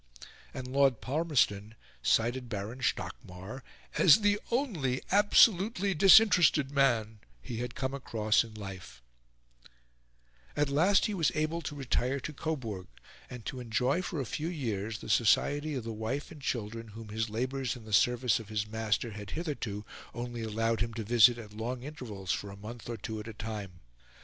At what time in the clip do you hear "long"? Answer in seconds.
21.53-21.83